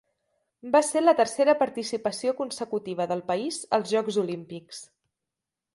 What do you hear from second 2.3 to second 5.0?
consecutiva del país als Jocs Olímpics.